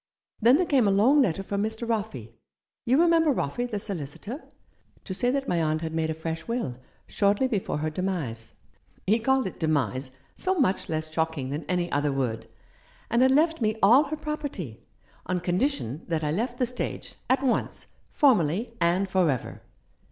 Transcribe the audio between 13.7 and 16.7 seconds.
all her property, on condition that I left the